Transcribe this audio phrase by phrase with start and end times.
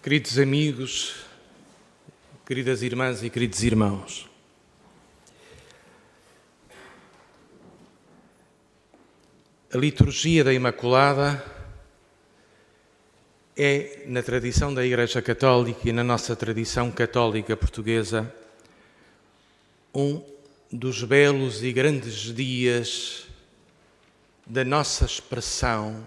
[0.00, 1.16] Queridos amigos,
[2.46, 4.30] queridas irmãs e queridos irmãos,
[9.74, 11.44] a liturgia da Imaculada
[13.56, 18.32] é, na tradição da Igreja Católica e na nossa tradição católica portuguesa,
[19.92, 20.22] um
[20.70, 23.26] dos belos e grandes dias
[24.46, 26.06] da nossa expressão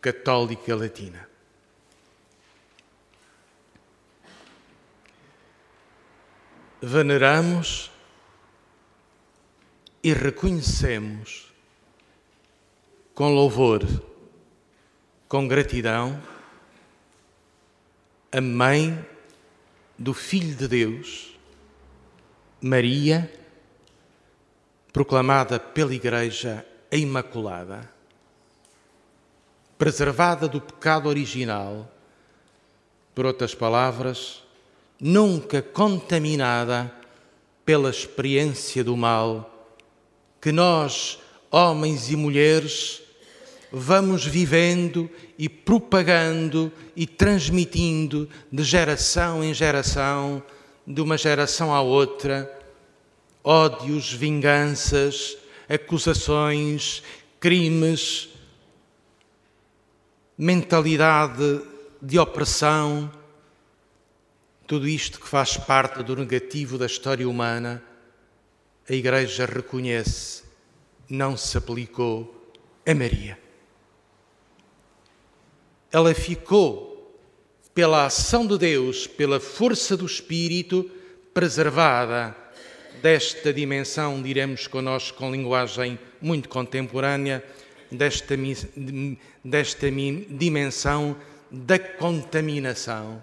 [0.00, 1.31] católica latina.
[6.84, 7.92] Veneramos
[10.02, 11.46] e reconhecemos
[13.14, 13.86] com louvor,
[15.28, 16.20] com gratidão,
[18.32, 19.06] a mãe
[19.96, 21.38] do Filho de Deus,
[22.60, 23.32] Maria,
[24.92, 27.88] proclamada pela Igreja Imaculada,
[29.78, 31.88] preservada do pecado original,
[33.14, 34.42] por outras palavras,
[35.02, 36.94] nunca contaminada
[37.64, 39.48] pela experiência do mal
[40.40, 41.18] que nós,
[41.50, 43.02] homens e mulheres,
[43.70, 50.40] vamos vivendo e propagando e transmitindo de geração em geração,
[50.86, 52.50] de uma geração à outra,
[53.42, 55.36] ódios, vinganças,
[55.68, 57.02] acusações,
[57.40, 58.28] crimes,
[60.38, 61.60] mentalidade
[62.00, 63.10] de opressão,
[64.72, 67.82] tudo isto que faz parte do negativo da história humana,
[68.88, 70.44] a Igreja reconhece,
[71.10, 72.50] não se aplicou
[72.86, 73.38] a Maria.
[75.92, 77.20] Ela ficou,
[77.74, 80.90] pela ação de Deus, pela força do Espírito,
[81.34, 82.34] preservada
[83.02, 87.44] desta dimensão, diremos connosco com linguagem muito contemporânea,
[87.90, 88.34] desta,
[89.44, 91.14] desta dimensão
[91.50, 93.22] da contaminação.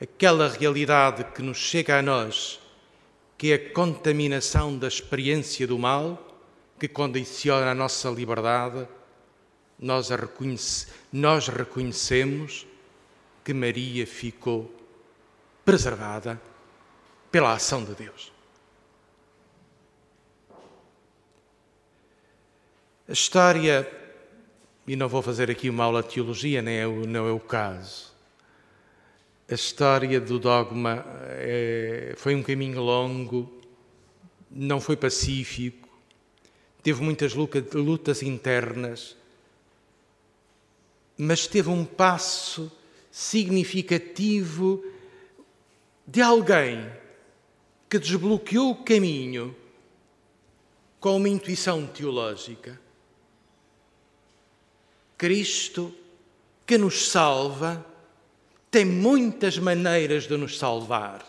[0.00, 2.60] Aquela realidade que nos chega a nós,
[3.36, 6.24] que é a contaminação da experiência do mal,
[6.78, 8.86] que condiciona a nossa liberdade,
[9.78, 12.66] nós, reconhece, nós reconhecemos
[13.44, 14.72] que Maria ficou
[15.64, 16.40] preservada
[17.30, 18.32] pela ação de Deus.
[23.08, 23.90] A história,
[24.86, 28.12] e não vou fazer aqui uma aula de teologia, nem é não é o caso.
[29.50, 31.06] A história do dogma
[31.38, 33.50] é, foi um caminho longo,
[34.50, 35.88] não foi pacífico,
[36.82, 39.16] teve muitas lutas internas,
[41.16, 42.70] mas teve um passo
[43.10, 44.84] significativo
[46.06, 46.86] de alguém
[47.88, 49.56] que desbloqueou o caminho
[51.00, 52.78] com uma intuição teológica.
[55.16, 55.94] Cristo,
[56.66, 57.84] que nos salva,
[58.70, 61.24] tem muitas maneiras de nos salvar,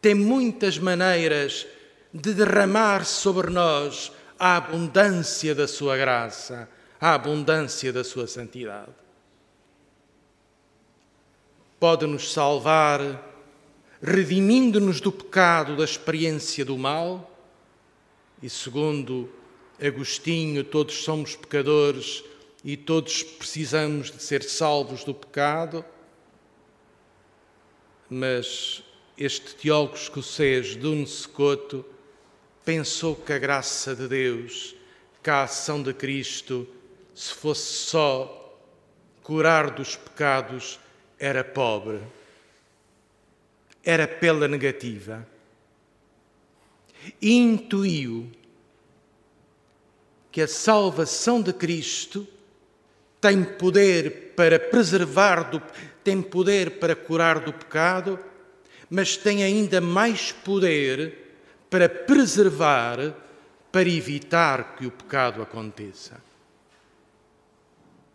[0.00, 1.66] tem muitas maneiras
[2.12, 6.68] de derramar sobre nós a abundância da Sua graça,
[7.00, 8.92] a abundância da Sua santidade.
[11.80, 13.00] Pode nos salvar
[14.00, 17.34] redimindo-nos do pecado, da experiência do mal,
[18.40, 19.28] e segundo
[19.80, 22.24] Agostinho, todos somos pecadores
[22.64, 25.84] e todos precisamos de ser salvos do pecado,
[28.10, 28.82] mas
[29.16, 31.84] este teólogo escocês, Dun Scoto,
[32.64, 34.74] pensou que a graça de Deus,
[35.22, 36.66] que a ação de Cristo,
[37.14, 38.58] se fosse só
[39.22, 40.78] curar dos pecados,
[41.18, 42.00] era pobre
[43.88, 45.26] era pela negativa.
[47.22, 48.30] Intuiu
[50.30, 52.28] que a salvação de Cristo
[53.20, 55.62] tem poder para preservar, do,
[56.04, 58.18] tem poder para curar do pecado,
[58.88, 61.28] mas tem ainda mais poder
[61.68, 63.14] para preservar,
[63.70, 66.22] para evitar que o pecado aconteça.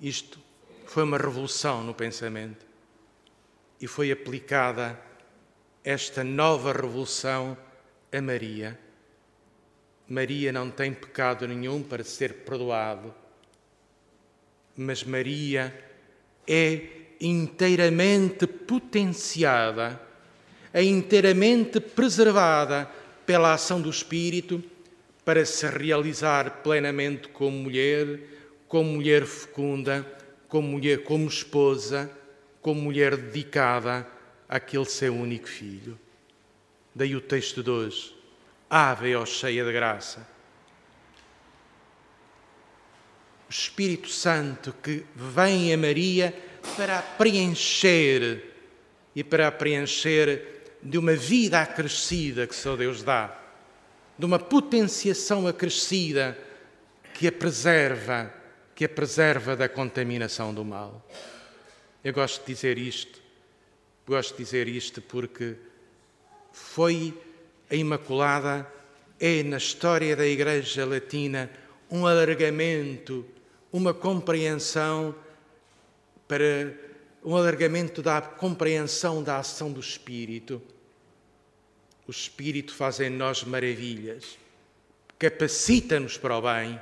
[0.02, 0.40] Isto
[0.86, 2.66] foi uma revolução no pensamento
[3.80, 5.00] e foi aplicada
[5.84, 7.58] esta nova revolução
[8.12, 8.80] a Maria.
[10.08, 13.14] Maria não tem pecado nenhum para ser perdoado,
[14.76, 15.74] mas Maria
[16.48, 16.82] é
[17.20, 20.02] inteiramente potenciada,
[20.74, 22.90] é inteiramente preservada
[23.26, 24.64] pela ação do Espírito
[25.24, 28.20] para se realizar plenamente como mulher,
[28.68, 30.06] como mulher fecunda,
[30.48, 32.12] como mulher, como esposa,
[32.62, 34.08] como mulher dedicada
[34.50, 35.98] aquele seu único filho.
[36.94, 38.16] Daí o texto de hoje.
[38.70, 40.33] Ave, ó cheia de graça.
[43.54, 46.34] Espírito Santo que vem a Maria
[46.76, 48.52] para a preencher
[49.16, 53.40] e para a preencher de uma vida acrescida que só Deus dá,
[54.18, 56.36] de uma potenciação acrescida
[57.14, 58.34] que a preserva,
[58.74, 61.08] que a preserva da contaminação do mal.
[62.04, 63.22] Eu gosto de dizer isto,
[64.08, 65.56] gosto de dizer isto porque
[66.52, 67.14] foi
[67.70, 68.68] a Imaculada,
[69.20, 71.52] é na história da Igreja Latina
[71.90, 73.24] um alargamento,
[73.74, 75.16] uma compreensão
[76.28, 76.78] para
[77.26, 80.62] um alargamento da compreensão da ação do Espírito.
[82.08, 84.38] O Espírito faz em nós maravilhas,
[85.18, 86.80] capacita-nos para o bem,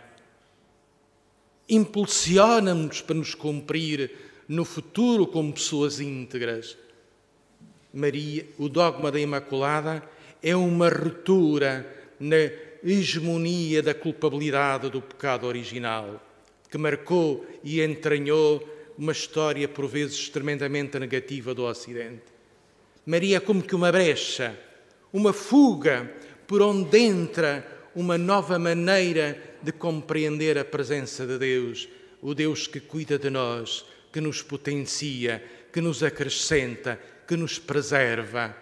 [1.70, 4.12] impulsiona-nos para nos cumprir
[4.46, 6.78] no futuro como pessoas íntegras.
[7.94, 10.04] Maria, o dogma da Imaculada
[10.44, 11.88] é uma ruptura
[12.20, 12.36] na
[12.84, 16.20] hegemonia da culpabilidade do pecado original,
[16.72, 18.66] que marcou e entranhou
[18.98, 22.24] uma história por vezes tremendamente negativa do Ocidente.
[23.06, 24.58] Maria é como que uma brecha,
[25.12, 26.10] uma fuga
[26.48, 31.90] por onde entra uma nova maneira de compreender a presença de Deus,
[32.22, 36.98] o Deus que cuida de nós, que nos potencia, que nos acrescenta,
[37.28, 38.56] que nos preserva.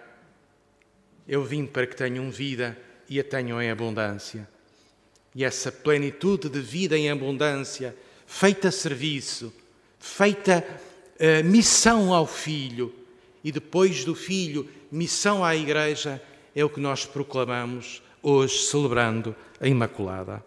[1.27, 2.75] Eu vim para que tenham vida
[3.07, 4.47] e a tenham em abundância.
[5.35, 7.95] E essa plenitude de vida em abundância,
[8.25, 9.53] feita serviço,
[9.99, 10.65] feita
[11.19, 12.93] uh, missão ao Filho
[13.43, 16.21] e depois do Filho, missão à Igreja,
[16.55, 20.43] é o que nós proclamamos hoje, celebrando a Imaculada.